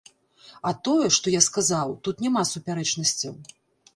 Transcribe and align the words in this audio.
А 0.67 0.71
тое, 0.87 1.09
што 1.17 1.33
я 1.33 1.41
сказаў, 1.49 1.93
тут 2.07 2.23
няма 2.27 2.41
супярэчнасцяў. 2.53 3.37